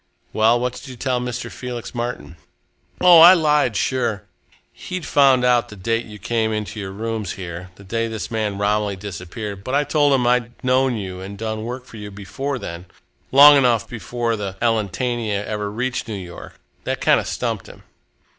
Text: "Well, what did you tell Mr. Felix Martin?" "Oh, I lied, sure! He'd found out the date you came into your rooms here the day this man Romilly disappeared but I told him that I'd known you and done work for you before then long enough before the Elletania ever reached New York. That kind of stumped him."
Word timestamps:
"Well, 0.33 0.59
what 0.59 0.73
did 0.73 0.87
you 0.87 0.95
tell 0.95 1.21
Mr. 1.21 1.51
Felix 1.51 1.93
Martin?" 1.93 2.37
"Oh, 3.01 3.19
I 3.19 3.35
lied, 3.35 3.75
sure! 3.77 4.23
He'd 4.73 5.05
found 5.05 5.45
out 5.45 5.69
the 5.69 5.75
date 5.75 6.07
you 6.07 6.17
came 6.17 6.51
into 6.51 6.79
your 6.79 6.89
rooms 6.89 7.33
here 7.33 7.69
the 7.75 7.83
day 7.83 8.07
this 8.07 8.31
man 8.31 8.57
Romilly 8.57 8.95
disappeared 8.95 9.63
but 9.63 9.75
I 9.75 9.83
told 9.83 10.13
him 10.13 10.23
that 10.23 10.29
I'd 10.31 10.63
known 10.63 10.95
you 10.97 11.21
and 11.21 11.37
done 11.37 11.65
work 11.65 11.85
for 11.85 11.97
you 11.97 12.09
before 12.09 12.57
then 12.57 12.85
long 13.31 13.55
enough 13.57 13.87
before 13.87 14.35
the 14.35 14.57
Elletania 14.59 15.45
ever 15.45 15.69
reached 15.69 16.07
New 16.07 16.15
York. 16.15 16.59
That 16.83 16.99
kind 16.99 17.19
of 17.19 17.27
stumped 17.27 17.67
him." 17.67 17.83